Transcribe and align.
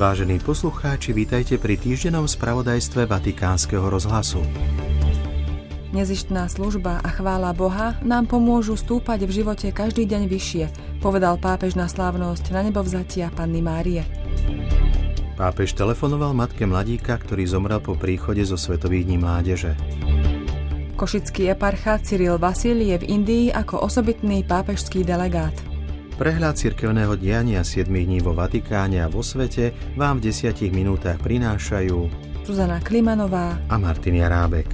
Vážení 0.00 0.40
poslucháči, 0.40 1.12
vítajte 1.12 1.60
pri 1.60 1.76
týždennom 1.76 2.24
spravodajstve 2.24 3.04
Vatikánskeho 3.04 3.84
rozhlasu. 3.84 4.40
Nezištná 5.92 6.48
služba 6.48 7.04
a 7.04 7.08
chvála 7.12 7.52
Boha 7.52 8.00
nám 8.00 8.24
pomôžu 8.24 8.80
stúpať 8.80 9.28
v 9.28 9.44
živote 9.44 9.68
každý 9.68 10.08
deň 10.08 10.24
vyššie, 10.24 10.64
povedal 11.04 11.36
pápež 11.36 11.76
na 11.76 11.84
slávnosť 11.84 12.48
na 12.48 12.64
nebo 12.64 12.80
vzatia 12.80 13.28
Panny 13.36 13.60
Márie. 13.60 14.00
Pápež 15.36 15.76
telefonoval 15.76 16.32
matke 16.32 16.64
mladíka, 16.64 17.20
ktorý 17.20 17.44
zomrel 17.44 17.84
po 17.84 17.92
príchode 17.92 18.40
zo 18.40 18.56
Svetových 18.56 19.04
dní 19.04 19.20
mládeže. 19.20 19.76
Košický 20.96 21.52
eparcha 21.52 22.00
Cyril 22.00 22.40
Vasil 22.40 22.80
je 22.80 22.96
v 22.96 23.04
Indii 23.04 23.52
ako 23.52 23.84
osobitný 23.84 24.48
pápežský 24.48 25.04
delegát. 25.04 25.69
Prehľad 26.20 26.52
cirkevného 26.52 27.16
diania 27.16 27.64
7 27.64 27.88
dní 27.88 28.20
vo 28.20 28.36
Vatikáne 28.36 29.00
a 29.00 29.08
vo 29.08 29.24
svete 29.24 29.72
vám 29.96 30.20
v 30.20 30.28
10 30.28 30.68
minútach 30.68 31.16
prinášajú 31.16 31.96
Zuzana 32.44 32.76
Klimanová 32.84 33.56
a 33.72 33.80
Martin 33.80 34.20
Jarábek. 34.20 34.68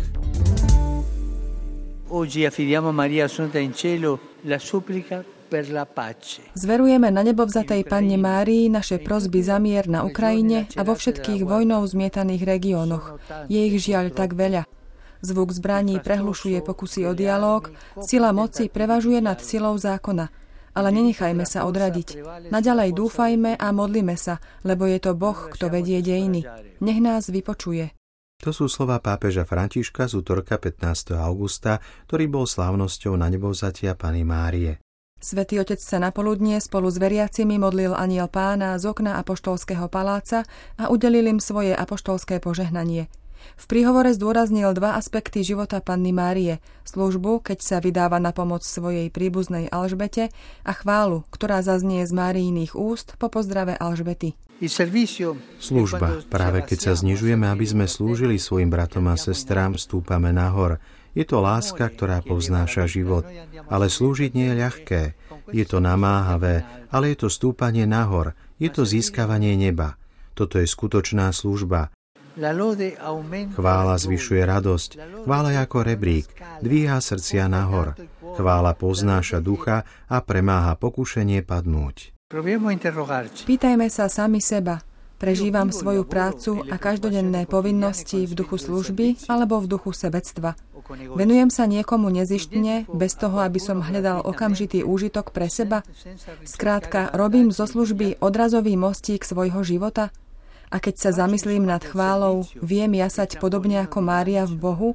Oggi 2.11 2.43
affidiamo 2.43 2.91
a 2.91 2.99
Maria 2.99 3.31
Assunta 3.31 3.63
in 3.63 3.79
cielo 3.79 4.43
la 4.43 4.59
supplica 4.59 5.23
per 5.23 5.71
la 5.71 5.87
pace. 5.87 6.51
Zverujeme 6.59 7.15
na 7.15 7.23
nebo 7.23 7.47
vzatej 7.47 7.87
Panne 7.87 8.19
Márii 8.19 8.67
naše 8.67 8.99
prosby 8.99 9.39
za 9.47 9.63
mier 9.63 9.87
na 9.87 10.03
Ukrajine 10.03 10.67
a 10.75 10.83
vo 10.83 10.99
všetkých 10.99 11.47
vojnou 11.47 11.87
zmietaných 11.87 12.43
regiónoch. 12.43 13.23
Je 13.47 13.63
ich 13.71 13.87
žiaľ 13.87 14.11
tak 14.11 14.35
veľa. 14.35 14.67
Zvuk 15.23 15.55
zbraní 15.55 16.03
prehlušuje 16.03 16.59
pokusy 16.67 17.07
o 17.07 17.15
dialóg, 17.15 17.71
sila 18.03 18.35
moci 18.35 18.67
prevažuje 18.67 19.23
nad 19.23 19.39
silou 19.39 19.79
zákona– 19.79 20.27
ale 20.77 20.93
nenechajme 20.93 21.49
sa 21.49 21.65
odradiť. 21.65 22.21
Naďalej 22.53 22.93
dúfajme 22.93 23.57
a 23.57 23.67
modlime 23.73 24.21
sa, 24.21 24.37
lebo 24.69 24.85
je 24.85 25.01
to 25.01 25.17
Boh, 25.17 25.49
kto 25.49 25.73
vedie 25.73 26.05
dejiny. 26.05 26.45
Nech 26.85 27.01
nás 27.01 27.33
vypočuje. 27.33 27.97
To 28.45 28.53
sú 28.53 28.69
slova 28.69 29.01
pápeža 29.01 29.49
Františka 29.49 30.05
z 30.13 30.21
útorka 30.21 30.61
15. 30.61 31.17
augusta, 31.17 31.81
ktorý 32.05 32.29
bol 32.29 32.45
slávnosťou 32.45 33.17
na 33.17 33.33
nebovzatia 33.33 33.97
Pany 33.97 34.29
Márie. 34.29 34.77
Svetý 35.17 35.57
otec 35.57 35.81
sa 35.81 35.97
napoludnie 35.97 36.61
spolu 36.61 36.93
s 36.93 37.01
veriacimi 37.01 37.57
modlil 37.57 37.97
aniel 37.97 38.29
pána 38.29 38.77
z 38.77 38.93
okna 38.93 39.17
apoštolského 39.25 39.89
paláca 39.89 40.45
a 40.77 40.93
udelil 40.93 41.25
im 41.33 41.41
svoje 41.41 41.73
apoštolské 41.73 42.37
požehnanie– 42.37 43.09
v 43.57 43.65
príhovore 43.65 44.13
zdôraznil 44.13 44.73
dva 44.77 45.01
aspekty 45.01 45.41
života 45.47 45.81
Panny 45.81 46.13
Márie, 46.13 46.59
službu, 46.85 47.45
keď 47.47 47.59
sa 47.63 47.77
vydáva 47.81 48.21
na 48.21 48.35
pomoc 48.37 48.63
svojej 48.67 49.09
príbuznej 49.09 49.73
Alžbete 49.73 50.33
a 50.67 50.73
chválu, 50.77 51.25
ktorá 51.33 51.61
zaznie 51.65 52.05
z 52.05 52.13
Márijných 52.13 52.77
úst 52.77 53.17
po 53.17 53.33
pozdrave 53.33 53.77
Alžbety. 53.77 54.35
Služba. 55.61 56.25
Práve 56.33 56.65
keď 56.65 56.79
sa 56.81 56.93
znižujeme, 56.97 57.45
aby 57.45 57.67
sme 57.69 57.85
slúžili 57.85 58.41
svojim 58.41 58.73
bratom 58.73 59.05
a 59.13 59.21
sestrám, 59.21 59.77
stúpame 59.77 60.33
nahor. 60.33 60.81
Je 61.13 61.25
to 61.25 61.41
láska, 61.41 61.89
ktorá 61.89 62.21
povznáša 62.25 62.89
život. 62.89 63.25
Ale 63.73 63.89
slúžiť 63.89 64.31
nie 64.37 64.53
je 64.53 64.61
ľahké. 64.61 65.03
Je 65.53 65.65
to 65.65 65.81
namáhavé, 65.81 66.65
ale 66.93 67.13
je 67.13 67.25
to 67.25 67.29
stúpanie 67.33 67.85
nahor. 67.85 68.37
Je 68.57 68.73
to 68.73 68.89
získavanie 68.89 69.57
neba. 69.57 70.01
Toto 70.37 70.61
je 70.61 70.69
skutočná 70.69 71.33
služba. 71.33 71.96
Chvála 73.57 73.95
zvyšuje 73.97 74.43
radosť, 74.45 74.91
chvála 75.25 75.49
je 75.57 75.59
ako 75.65 75.79
rebrík, 75.89 76.29
dvíha 76.61 77.01
srdcia 77.01 77.49
nahor. 77.49 77.97
Chvála 78.37 78.77
poznáša 78.77 79.41
ducha 79.41 79.89
a 80.05 80.21
premáha 80.21 80.77
pokušenie 80.77 81.41
padnúť. 81.41 82.13
Pýtajme 83.49 83.89
sa 83.89 84.13
sami 84.13 84.45
seba. 84.45 84.85
Prežívam 85.17 85.73
svoju 85.73 86.05
prácu 86.05 86.61
a 86.69 86.77
každodenné 86.77 87.49
povinnosti 87.49 88.29
v 88.29 88.37
duchu 88.37 88.61
služby 88.61 89.33
alebo 89.33 89.65
v 89.65 89.73
duchu 89.73 89.97
sebectva. 89.97 90.61
Venujem 91.17 91.49
sa 91.49 91.65
niekomu 91.65 92.13
nezištne, 92.13 92.85
bez 92.93 93.17
toho, 93.17 93.41
aby 93.41 93.57
som 93.57 93.81
hľadal 93.81 94.21
okamžitý 94.29 94.85
úžitok 94.85 95.33
pre 95.33 95.49
seba? 95.49 95.81
Skrátka, 96.45 97.17
robím 97.17 97.49
zo 97.49 97.65
služby 97.65 98.21
odrazový 98.21 98.77
mostík 98.77 99.25
svojho 99.25 99.65
života? 99.65 100.13
A 100.71 100.77
keď 100.83 100.95
sa 100.99 101.11
zamyslím 101.15 101.67
nad 101.67 101.83
chválou, 101.83 102.47
viem 102.59 102.91
jasať 102.99 103.39
podobne 103.39 103.83
ako 103.83 103.99
Mária 104.03 104.45
v 104.45 104.55
Bohu? 104.59 104.91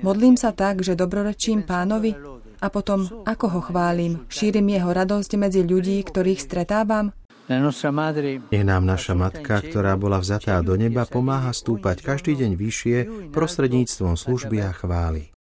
Modlím 0.00 0.38
sa 0.38 0.54
tak, 0.54 0.86
že 0.86 0.94
dobrorečím 0.94 1.66
pánovi? 1.66 2.14
A 2.60 2.66
potom, 2.68 3.08
ako 3.24 3.46
ho 3.50 3.60
chválim? 3.64 4.28
Šírim 4.28 4.68
jeho 4.68 4.92
radosť 4.92 5.30
medzi 5.40 5.66
ľudí, 5.66 5.98
ktorých 6.04 6.40
stretávam? 6.40 7.10
Nech 7.50 8.62
nám 8.62 8.86
naša 8.86 9.18
matka, 9.18 9.58
ktorá 9.58 9.98
bola 9.98 10.22
vzatá 10.22 10.62
do 10.62 10.78
neba, 10.78 11.02
pomáha 11.02 11.50
stúpať 11.50 11.98
každý 12.06 12.38
deň 12.38 12.54
vyššie 12.54 12.96
prostredníctvom 13.34 14.14
služby 14.14 14.62
a 14.62 14.70
chvály. 14.70 15.34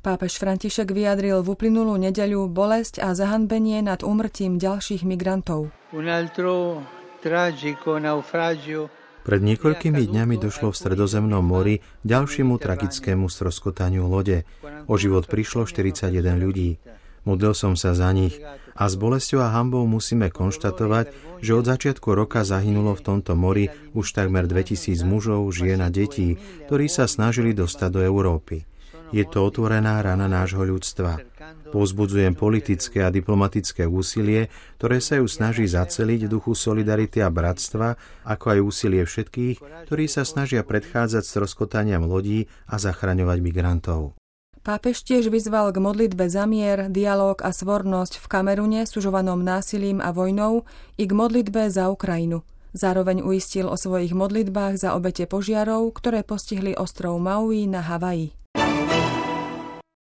Pápež 0.00 0.36
František 0.40 0.92
vyjadril 0.92 1.40
v 1.44 1.48
uplynulú 1.52 1.96
nedeľu 2.00 2.48
bolesť 2.48 3.00
a 3.00 3.12
zahanbenie 3.12 3.84
nad 3.84 4.00
úmrtím 4.04 4.56
ďalších 4.60 5.04
migrantov. 5.04 5.68
Pred 9.24 9.40
niekoľkými 9.40 10.04
dňami 10.04 10.36
došlo 10.36 10.68
v 10.68 10.76
Stredozemnom 10.76 11.40
mori 11.40 11.80
ďalšiemu 12.04 12.60
tragickému 12.60 13.32
stroskotaniu 13.32 14.04
lode. 14.04 14.44
O 14.84 15.00
život 15.00 15.24
prišlo 15.24 15.64
41 15.64 16.12
ľudí. 16.36 16.76
Modlil 17.24 17.56
som 17.56 17.72
sa 17.72 17.96
za 17.96 18.12
nich 18.12 18.36
a 18.76 18.84
s 18.84 19.00
bolesťou 19.00 19.40
a 19.40 19.48
hambou 19.48 19.88
musíme 19.88 20.28
konštatovať, 20.28 21.40
že 21.40 21.56
od 21.56 21.64
začiatku 21.64 22.12
roka 22.12 22.44
zahynulo 22.44 22.92
v 22.92 23.00
tomto 23.00 23.32
mori 23.32 23.72
už 23.96 24.12
takmer 24.12 24.44
2000 24.44 25.00
mužov, 25.08 25.48
žien 25.48 25.80
a 25.80 25.88
detí, 25.88 26.36
ktorí 26.68 26.92
sa 26.92 27.08
snažili 27.08 27.56
dostať 27.56 27.88
do 27.88 28.00
Európy. 28.04 28.68
Je 29.12 29.24
to 29.28 29.44
otvorená 29.44 30.00
rana 30.00 30.30
nášho 30.30 30.64
ľudstva. 30.64 31.20
Povzbudzujem 31.74 32.38
politické 32.38 33.02
a 33.02 33.10
diplomatické 33.10 33.84
úsilie, 33.84 34.48
ktoré 34.78 35.02
sa 35.02 35.18
ju 35.18 35.26
snaží 35.26 35.66
zaceliť 35.66 36.24
v 36.24 36.32
duchu 36.32 36.54
solidarity 36.54 37.20
a 37.20 37.28
bratstva, 37.28 37.98
ako 38.24 38.44
aj 38.54 38.58
úsilie 38.62 39.02
všetkých, 39.02 39.86
ktorí 39.90 40.04
sa 40.06 40.22
snažia 40.22 40.62
predchádzať 40.62 41.26
stroskotaniam 41.26 42.06
lodí 42.06 42.46
a 42.70 42.78
zachraňovať 42.78 43.38
migrantov. 43.42 44.14
Pápež 44.64 45.04
tiež 45.04 45.28
vyzval 45.28 45.76
k 45.76 45.82
modlitbe 45.82 46.24
za 46.32 46.48
mier, 46.48 46.88
dialog 46.88 47.36
a 47.44 47.52
svornosť 47.52 48.16
v 48.16 48.26
Kamerune 48.32 48.88
sužovanom 48.88 49.44
násilím 49.44 50.00
a 50.00 50.08
vojnou 50.08 50.64
i 50.96 51.04
k 51.04 51.12
modlitbe 51.12 51.68
za 51.68 51.92
Ukrajinu. 51.92 52.40
Zároveň 52.72 53.20
uistil 53.20 53.68
o 53.68 53.76
svojich 53.76 54.16
modlitbách 54.16 54.80
za 54.80 54.96
obete 54.96 55.28
požiarov, 55.28 55.94
ktoré 55.94 56.24
postihli 56.24 56.72
ostrov 56.74 57.20
Maui 57.20 57.68
na 57.68 57.84
Havaji. 57.84 58.43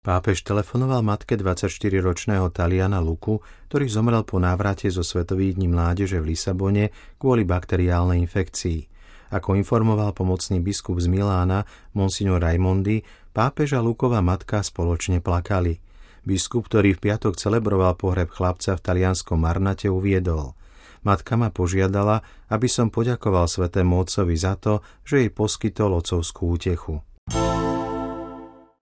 Pápež 0.01 0.41
telefonoval 0.41 1.05
matke 1.05 1.37
24-ročného 1.37 2.49
Taliana 2.49 2.97
Luku, 2.97 3.37
ktorý 3.69 3.85
zomrel 3.85 4.25
po 4.25 4.41
návrate 4.41 4.89
zo 4.89 5.05
Svetových 5.05 5.61
dní 5.61 5.69
mládeže 5.69 6.17
v 6.17 6.33
Lisabone 6.33 6.89
kvôli 7.21 7.45
bakteriálnej 7.45 8.17
infekcii. 8.25 8.89
Ako 9.29 9.53
informoval 9.53 10.09
pomocný 10.17 10.57
biskup 10.57 10.97
z 10.97 11.05
Milána, 11.05 11.69
monsignor 11.93 12.41
Raimondi, 12.41 13.05
pápež 13.29 13.77
a 13.77 13.81
Lukova 13.85 14.25
matka 14.25 14.65
spoločne 14.65 15.21
plakali. 15.21 15.77
Biskup, 16.25 16.65
ktorý 16.65 16.97
v 16.97 17.05
piatok 17.05 17.37
celebroval 17.37 17.93
pohreb 17.93 18.33
chlapca 18.33 18.73
v 18.73 18.81
talianskom 18.81 19.37
Marnate, 19.37 19.93
uviedol. 19.93 20.57
Matka 21.05 21.37
ma 21.37 21.53
požiadala, 21.53 22.25
aby 22.49 22.65
som 22.65 22.89
poďakoval 22.89 23.45
svetému 23.45 24.01
otcovi 24.01 24.33
za 24.33 24.57
to, 24.57 24.81
že 25.05 25.21
jej 25.21 25.29
poskytol 25.29 25.93
otcovskú 25.93 26.57
útechu. 26.57 27.05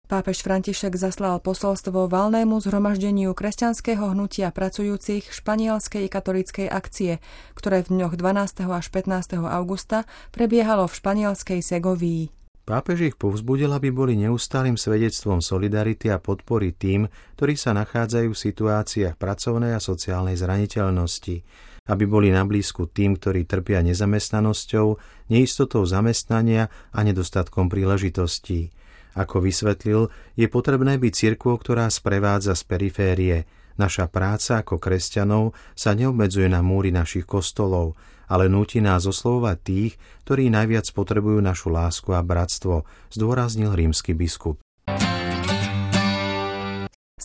Pápež 0.06 0.46
František 0.46 0.94
zaslal 1.02 1.42
posolstvo 1.42 2.06
valnému 2.06 2.62
zhromaždeniu 2.62 3.34
kresťanského 3.34 4.14
hnutia 4.14 4.54
pracujúcich 4.54 5.34
španielskej 5.34 6.06
katolíckej 6.14 6.70
akcie, 6.70 7.18
ktoré 7.58 7.82
v 7.82 7.98
dňoch 7.98 8.14
12. 8.14 8.70
až 8.70 8.86
15. 8.94 9.42
augusta 9.50 10.06
prebiehalo 10.30 10.86
v 10.86 10.94
španielskej 10.94 11.60
Segovíi. 11.66 12.30
Pápež 12.70 13.10
ich 13.10 13.16
povzbudil, 13.18 13.74
aby 13.74 13.90
boli 13.90 14.14
neustálým 14.14 14.78
svedectvom 14.78 15.42
solidarity 15.42 16.14
a 16.14 16.22
podpory 16.22 16.78
tým, 16.78 17.10
ktorí 17.34 17.58
sa 17.58 17.74
nachádzajú 17.74 18.30
v 18.30 18.44
situáciách 18.46 19.18
pracovnej 19.18 19.74
a 19.74 19.82
sociálnej 19.82 20.38
zraniteľnosti, 20.38 21.42
aby 21.90 22.04
boli 22.06 22.30
na 22.30 22.46
blízku 22.46 22.94
tým, 22.94 23.18
ktorí 23.18 23.50
trpia 23.50 23.82
nezamestnanosťou, 23.82 25.02
neistotou 25.34 25.82
zamestnania 25.90 26.70
a 26.94 27.02
nedostatkom 27.02 27.74
príležitostí– 27.74 28.70
ako 29.16 29.42
vysvetlil, 29.42 30.12
je 30.36 30.48
potrebné 30.52 31.00
byť 31.00 31.14
cirkvou, 31.16 31.56
ktorá 31.56 31.88
sprevádza 31.88 32.54
z 32.54 32.64
periférie. 32.68 33.38
Naša 33.76 34.08
práca 34.08 34.64
ako 34.64 34.80
kresťanov 34.80 35.56
sa 35.76 35.96
neobmedzuje 35.96 36.48
na 36.48 36.64
múry 36.64 36.92
našich 36.92 37.28
kostolov, 37.28 37.96
ale 38.28 38.52
núti 38.52 38.80
nás 38.80 39.08
oslovovať 39.08 39.58
tých, 39.64 39.94
ktorí 40.28 40.48
najviac 40.52 40.88
potrebujú 40.92 41.40
našu 41.44 41.72
lásku 41.72 42.12
a 42.16 42.22
bratstvo, 42.24 42.88
zdôraznil 43.12 43.76
rímsky 43.76 44.16
biskup. 44.16 44.60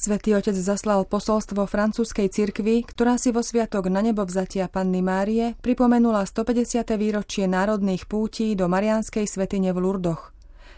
Svetý 0.00 0.32
otec 0.32 0.56
zaslal 0.56 1.04
posolstvo 1.04 1.68
francúzskej 1.68 2.32
cirkvi, 2.32 2.88
ktorá 2.88 3.20
si 3.20 3.36
vo 3.36 3.44
sviatok 3.44 3.92
na 3.92 4.00
nebo 4.00 4.24
vzatia 4.24 4.64
Panny 4.64 5.04
Márie 5.04 5.60
pripomenula 5.60 6.24
150. 6.24 6.88
výročie 6.96 7.44
národných 7.44 8.08
pútí 8.08 8.56
do 8.56 8.64
Marianskej 8.64 9.28
svetine 9.28 9.76
v 9.76 9.84
Lurdoch. 9.84 10.32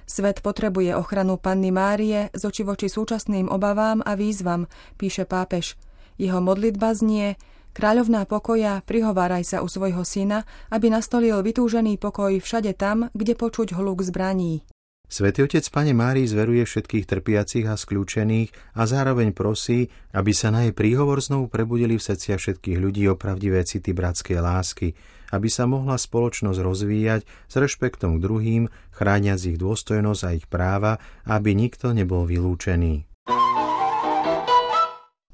Svet 0.06 0.42
potrebuje 0.42 0.96
ochranu 0.96 1.38
Panny 1.38 1.70
Márie 1.70 2.28
z 2.34 2.42
oči 2.42 2.62
voči 2.66 2.90
súčasným 2.90 3.48
obavám 3.48 4.02
a 4.02 4.18
výzvam, 4.18 4.66
píše 4.96 5.24
pápež. 5.24 5.78
Jeho 6.18 6.38
modlitba 6.44 6.92
znie 6.92 7.38
Kráľovná 7.72 8.28
pokoja, 8.28 8.84
prihováraj 8.84 9.48
sa 9.48 9.58
u 9.64 9.68
svojho 9.68 10.04
syna, 10.04 10.44
aby 10.68 10.92
nastolil 10.92 11.40
vytúžený 11.40 11.96
pokoj 11.96 12.36
všade 12.36 12.76
tam, 12.76 13.08
kde 13.16 13.32
počuť 13.32 13.72
hluk 13.72 14.04
zbraní. 14.04 14.60
Svetý 15.12 15.44
otec 15.44 15.60
Pane 15.68 15.92
Márii 15.92 16.24
zveruje 16.24 16.64
všetkých 16.64 17.04
trpiacich 17.04 17.68
a 17.68 17.76
skľúčených 17.76 18.80
a 18.80 18.88
zároveň 18.88 19.36
prosí, 19.36 19.92
aby 20.16 20.32
sa 20.32 20.48
na 20.48 20.64
jej 20.64 20.72
príhovor 20.72 21.20
znovu 21.20 21.52
prebudili 21.52 22.00
v 22.00 22.06
srdcia 22.08 22.40
všetkých 22.40 22.80
ľudí 22.80 23.04
o 23.12 23.20
pravdivé 23.20 23.60
city 23.68 23.92
bratskej 23.92 24.40
lásky, 24.40 24.96
aby 25.36 25.52
sa 25.52 25.68
mohla 25.68 26.00
spoločnosť 26.00 26.56
rozvíjať 26.64 27.28
s 27.28 27.54
rešpektom 27.60 28.16
k 28.16 28.22
druhým, 28.24 28.62
chrániac 28.88 29.44
ich 29.44 29.60
dôstojnosť 29.60 30.22
a 30.24 30.30
ich 30.32 30.48
práva, 30.48 30.96
aby 31.28 31.52
nikto 31.52 31.92
nebol 31.92 32.24
vylúčený. 32.24 33.11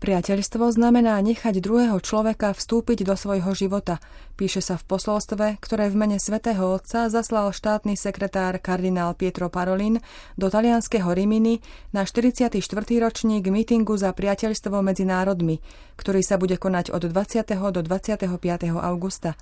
Priateľstvo 0.09 0.73
znamená 0.73 1.21
nechať 1.21 1.61
druhého 1.61 2.01
človeka 2.01 2.57
vstúpiť 2.57 3.05
do 3.05 3.13
svojho 3.13 3.53
života, 3.53 4.01
píše 4.41 4.65
sa 4.65 4.81
v 4.81 4.89
posolstve, 4.89 5.61
ktoré 5.61 5.93
v 5.93 6.01
mene 6.01 6.17
svätého 6.17 6.65
Otca 6.65 7.13
zaslal 7.13 7.53
štátny 7.53 7.93
sekretár 7.93 8.57
kardinál 8.57 9.13
Pietro 9.13 9.53
Parolin 9.53 10.01
do 10.41 10.49
talianského 10.49 11.13
Rimini 11.13 11.61
na 11.93 12.09
44. 12.09 12.57
ročník 13.05 13.53
mítingu 13.53 14.01
za 14.01 14.17
priateľstvo 14.17 14.81
medzi 14.81 15.05
národmi, 15.05 15.61
ktorý 16.01 16.25
sa 16.25 16.41
bude 16.41 16.57
konať 16.57 16.89
od 16.89 17.05
20. 17.05 17.45
do 17.69 17.81
25. 17.85 18.33
augusta. 18.81 19.37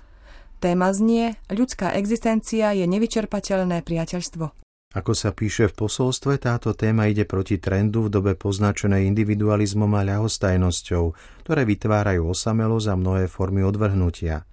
Téma 0.59 0.91
znie 0.91 1.39
Ľudská 1.47 1.95
existencia 1.95 2.75
je 2.75 2.83
nevyčerpateľné 2.83 3.87
priateľstvo. 3.87 4.66
Ako 4.95 5.13
sa 5.13 5.29
píše 5.29 5.69
v 5.69 5.85
posolstve, 5.85 6.41
táto 6.41 6.73
téma 6.73 7.05
ide 7.05 7.27
proti 7.27 7.61
trendu 7.61 8.07
v 8.07 8.13
dobe 8.17 8.33
poznačenej 8.33 9.05
individualizmom 9.13 9.93
a 9.93 10.01
ľahostajnosťou, 10.01 11.03
ktoré 11.45 11.69
vytvárajú 11.69 12.25
osamelosť 12.25 12.87
a 12.89 12.95
mnohé 12.95 13.23
formy 13.29 13.61
odvrhnutia. 13.61 14.49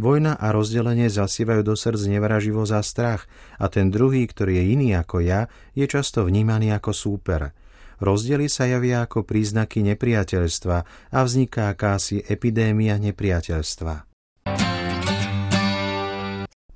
Vojna 0.00 0.40
a 0.40 0.48
rozdelenie 0.54 1.12
zasievajú 1.12 1.66
do 1.66 1.74
srdc 1.76 2.08
nevraživosť 2.08 2.72
a 2.72 2.80
strach 2.80 3.28
a 3.60 3.68
ten 3.68 3.92
druhý, 3.92 4.24
ktorý 4.24 4.62
je 4.62 4.64
iný 4.72 4.88
ako 4.96 5.20
ja, 5.20 5.52
je 5.76 5.84
často 5.84 6.24
vnímaný 6.24 6.72
ako 6.72 6.96
súper. 6.96 7.52
Rozdiely 8.00 8.48
sa 8.48 8.64
javia 8.70 9.04
ako 9.04 9.28
príznaky 9.28 9.84
nepriateľstva 9.92 10.76
a 11.12 11.18
vzniká 11.20 11.74
akási 11.74 12.24
epidémia 12.24 12.96
nepriateľstva 12.96 14.11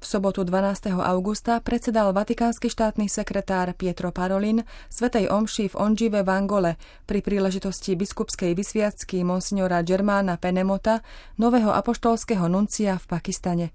sobotu 0.07 0.47
12. 0.47 0.95
augusta 1.03 1.59
predsedal 1.59 2.15
vatikánsky 2.15 2.71
štátny 2.71 3.11
sekretár 3.11 3.75
Pietro 3.75 4.15
Parolin 4.15 4.63
Svetej 4.87 5.27
Omši 5.27 5.75
v 5.75 5.79
Onžive 5.83 6.23
v 6.23 6.31
Angole 6.31 6.79
pri 7.11 7.27
príležitosti 7.27 7.99
biskupskej 7.99 8.55
vysviacky 8.55 9.27
monsignora 9.27 9.83
Germána 9.83 10.39
Penemota, 10.39 11.03
nového 11.43 11.75
apoštolského 11.75 12.47
nuncia 12.47 13.03
v 13.03 13.07
Pakistane. 13.11 13.67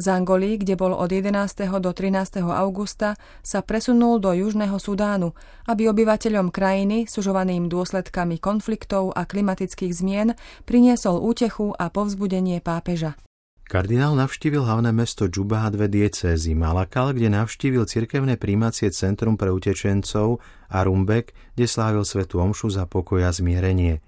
Z 0.00 0.08
Angolí, 0.08 0.56
kde 0.56 0.80
bol 0.80 0.96
od 0.96 1.12
11. 1.12 1.32
do 1.80 1.92
13. 1.92 2.40
augusta, 2.40 3.20
sa 3.44 3.60
presunul 3.60 4.16
do 4.16 4.32
Južného 4.32 4.80
Sudánu, 4.80 5.36
aby 5.68 5.92
obyvateľom 5.92 6.52
krajiny, 6.52 7.04
sužovaným 7.04 7.68
dôsledkami 7.68 8.40
konfliktov 8.40 9.12
a 9.12 9.28
klimatických 9.28 9.92
zmien, 9.92 10.40
priniesol 10.64 11.20
útechu 11.20 11.76
a 11.76 11.92
povzbudenie 11.92 12.64
pápeža. 12.64 13.20
Kardinál 13.66 14.14
navštívil 14.14 14.62
hlavné 14.62 14.94
mesto 14.94 15.26
Džuba 15.26 15.66
a 15.66 15.74
dve 15.74 15.90
diecézy 15.90 16.54
Malakal, 16.54 17.10
kde 17.10 17.34
navštívil 17.34 17.82
cirkevné 17.90 18.38
príjmacie 18.38 18.94
centrum 18.94 19.34
pre 19.34 19.50
utečencov 19.50 20.38
a 20.70 20.86
Rumbek, 20.86 21.34
kde 21.58 21.66
slávil 21.66 22.06
svetu 22.06 22.38
omšu 22.38 22.70
za 22.70 22.86
pokoj 22.86 23.26
a 23.26 23.34
zmierenie. 23.34 23.98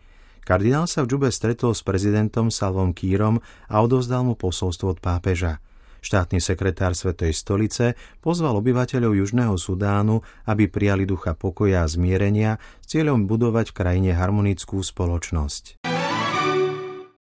Kardinál 0.46 0.86
sa 0.86 1.02
v 1.02 1.10
Džube 1.10 1.34
stretol 1.34 1.74
s 1.74 1.82
prezidentom 1.82 2.54
Salvom 2.54 2.94
Kýrom 2.94 3.42
a 3.66 3.82
odovzdal 3.82 4.30
mu 4.30 4.38
posolstvo 4.38 4.94
od 4.94 5.02
pápeža. 5.02 5.58
Štátny 6.06 6.38
sekretár 6.38 6.94
Svetej 6.94 7.34
stolice 7.34 7.98
pozval 8.22 8.62
obyvateľov 8.62 9.18
Južného 9.18 9.58
Sudánu, 9.58 10.22
aby 10.46 10.70
prijali 10.70 11.02
ducha 11.02 11.34
pokoja 11.34 11.82
a 11.82 11.90
zmierenia 11.90 12.62
s 12.78 12.94
cieľom 12.94 13.26
budovať 13.26 13.74
v 13.74 13.76
krajine 13.76 14.10
harmonickú 14.14 14.78
spoločnosť. 14.78 15.77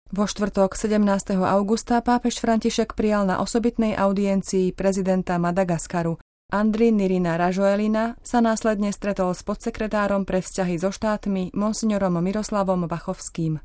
Vo 0.10 0.26
štvrtok 0.26 0.74
17. 0.74 1.38
augusta 1.38 2.02
pápež 2.02 2.42
František 2.42 2.98
prijal 2.98 3.30
na 3.30 3.46
osobitnej 3.46 3.94
audiencii 3.94 4.74
prezidenta 4.74 5.38
Madagaskaru. 5.38 6.18
Andri 6.50 6.90
Nirina 6.90 7.38
Rajoelina 7.38 8.18
sa 8.26 8.42
následne 8.42 8.90
stretol 8.90 9.38
s 9.38 9.46
podsekretárom 9.46 10.26
pre 10.26 10.42
vzťahy 10.42 10.82
so 10.82 10.90
štátmi 10.90 11.54
monsignorom 11.54 12.18
Miroslavom 12.26 12.90
Vachovským. 12.90 13.62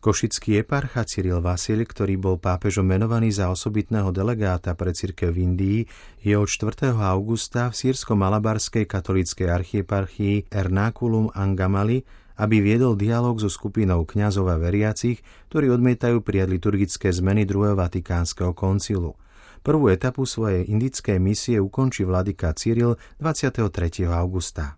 Košický 0.00 0.64
eparcha 0.64 1.04
Cyril 1.04 1.44
Vasil, 1.44 1.84
ktorý 1.84 2.16
bol 2.16 2.40
pápežom 2.40 2.88
menovaný 2.88 3.28
za 3.28 3.52
osobitného 3.52 4.08
delegáta 4.08 4.72
pre 4.72 4.96
cirkev 4.96 5.36
v 5.36 5.52
Indii, 5.52 5.80
je 6.24 6.32
od 6.32 6.48
4. 6.48 6.96
augusta 6.96 7.68
v 7.68 7.76
sírsko-malabarskej 7.76 8.88
katolíckej 8.88 9.52
archieparchii 9.52 10.48
Ernaculum 10.48 11.28
Angamali 11.36 12.21
aby 12.42 12.58
viedol 12.58 12.98
dialog 12.98 13.38
so 13.38 13.46
skupinou 13.46 14.02
kňazov 14.02 14.50
a 14.50 14.58
veriacich, 14.58 15.22
ktorí 15.46 15.70
odmietajú 15.70 16.26
prijať 16.26 16.48
liturgické 16.50 17.08
zmeny 17.14 17.46
druhého 17.46 17.78
Vatikánskeho 17.78 18.50
koncilu. 18.50 19.14
Prvú 19.62 19.94
etapu 19.94 20.26
svojej 20.26 20.66
indickej 20.66 21.22
misie 21.22 21.62
ukončí 21.62 22.02
vladyka 22.02 22.50
Cyril 22.58 22.98
23. 23.22 24.10
augusta. 24.10 24.74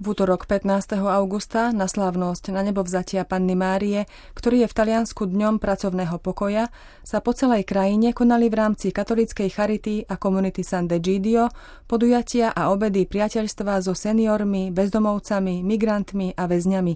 V 0.00 0.16
útorok 0.16 0.48
15. 0.48 0.96
augusta 0.96 1.76
na 1.76 1.84
slávnosť 1.84 2.56
na 2.56 2.64
nebo 2.64 2.80
vzatia 2.80 3.28
Panny 3.28 3.52
Márie, 3.52 4.08
ktorý 4.32 4.64
je 4.64 4.72
v 4.72 4.76
Taliansku 4.80 5.28
dňom 5.28 5.60
pracovného 5.60 6.16
pokoja, 6.24 6.72
sa 7.04 7.20
po 7.20 7.36
celej 7.36 7.68
krajine 7.68 8.16
konali 8.16 8.48
v 8.48 8.64
rámci 8.64 8.96
katolíckej 8.96 9.52
charity 9.52 10.08
a 10.08 10.16
komunity 10.16 10.64
San 10.64 10.88
Degidio 10.88 11.52
podujatia 11.84 12.48
a 12.48 12.72
obedy 12.72 13.04
priateľstva 13.04 13.84
so 13.84 13.92
seniormi, 13.92 14.72
bezdomovcami, 14.72 15.60
migrantmi 15.60 16.32
a 16.32 16.48
väzňami. 16.48 16.94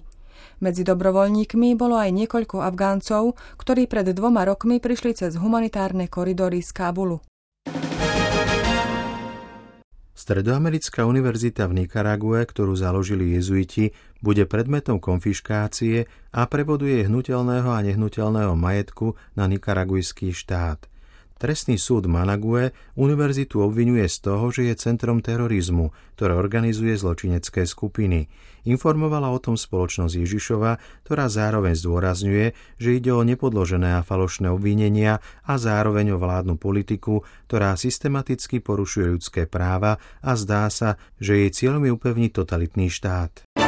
Medzi 0.65 0.81
dobrovoľníkmi 0.81 1.77
bolo 1.77 2.01
aj 2.01 2.09
niekoľko 2.09 2.65
Afgáncov, 2.65 3.37
ktorí 3.61 3.85
pred 3.85 4.17
dvoma 4.17 4.49
rokmi 4.49 4.81
prišli 4.81 5.13
cez 5.13 5.37
humanitárne 5.37 6.09
koridory 6.09 6.65
z 6.65 6.73
Kábulu. 6.73 7.21
Stredoamerická 10.25 11.05
univerzita 11.05 11.69
v 11.69 11.85
Nikarague, 11.85 12.49
ktorú 12.49 12.73
založili 12.73 13.37
jezuiti, 13.37 13.93
bude 14.25 14.49
predmetom 14.49 14.97
konfiškácie 14.97 16.09
a 16.33 16.41
preboduje 16.49 17.05
hnutelného 17.05 17.69
a 17.69 17.85
nehnuteľného 17.85 18.57
majetku 18.57 19.13
na 19.37 19.45
nikaragujský 19.45 20.33
štát– 20.33 20.89
Trestný 21.35 21.75
súd 21.75 22.07
Manague 22.07 22.71
univerzitu 22.95 23.59
obvinuje 23.59 24.07
z 24.07 24.23
toho, 24.23 24.55
že 24.55 24.71
je 24.71 24.79
centrom 24.79 25.19
terorizmu, 25.19 25.91
ktoré 26.15 26.31
organizuje 26.31 26.95
zločinecké 26.95 27.67
skupiny. 27.67 28.31
Informovala 28.63 29.27
o 29.35 29.43
tom 29.43 29.59
spoločnosť 29.59 30.15
Ježišova, 30.15 30.79
ktorá 31.03 31.27
zároveň 31.27 31.75
zdôrazňuje, 31.75 32.45
že 32.79 32.89
ide 32.95 33.11
o 33.11 33.27
nepodložené 33.27 33.99
a 33.99 34.05
falošné 34.07 34.47
obvinenia 34.47 35.19
a 35.43 35.59
zároveň 35.59 36.15
o 36.15 36.21
vládnu 36.23 36.55
politiku, 36.55 37.27
ktorá 37.51 37.75
systematicky 37.75 38.63
porušuje 38.63 39.05
ľudské 39.11 39.43
práva 39.43 39.99
a 40.23 40.39
zdá 40.39 40.71
sa, 40.71 40.95
že 41.19 41.35
jej 41.35 41.51
cieľom 41.51 41.83
je 41.83 41.91
upevniť 41.99 42.31
totalitný 42.31 42.87
štát. 42.87 43.64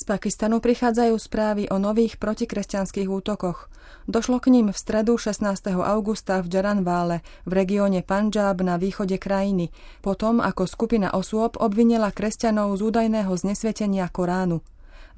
Z 0.00 0.08
Pakistanu 0.08 0.64
prichádzajú 0.64 1.12
správy 1.20 1.68
o 1.68 1.76
nových 1.76 2.16
protikresťanských 2.16 3.04
útokoch. 3.04 3.68
Došlo 4.08 4.40
k 4.40 4.48
ním 4.48 4.72
v 4.72 4.80
stredu 4.80 5.20
16. 5.20 5.44
augusta 5.76 6.40
v 6.40 6.48
Jaranvále 6.48 7.20
v 7.44 7.52
regióne 7.52 8.00
Punjab 8.00 8.64
na 8.64 8.80
východe 8.80 9.20
krajiny, 9.20 9.68
potom 10.00 10.40
ako 10.40 10.64
skupina 10.64 11.12
osôb 11.12 11.60
obvinila 11.60 12.08
kresťanov 12.16 12.80
z 12.80 12.88
údajného 12.88 13.28
znesvetenia 13.28 14.08
Koránu. 14.08 14.64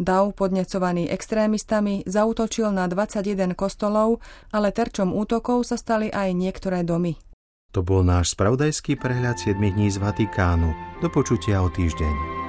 Dav, 0.03 0.35
podnecovaný 0.35 1.07
extrémistami, 1.15 2.03
zautočil 2.03 2.75
na 2.75 2.91
21 2.91 3.55
kostolov, 3.55 4.19
ale 4.51 4.75
terčom 4.75 5.15
útokov 5.15 5.63
sa 5.63 5.79
stali 5.79 6.11
aj 6.11 6.35
niektoré 6.35 6.83
domy. 6.83 7.23
To 7.71 7.87
bol 7.87 8.03
náš 8.03 8.35
spravodajský 8.35 8.99
prehľad 8.99 9.39
7 9.39 9.63
dní 9.63 9.95
z 9.95 10.03
Vatikánu. 10.03 10.75
Do 10.99 11.07
počutia 11.07 11.63
o 11.63 11.71
týždeň. 11.71 12.42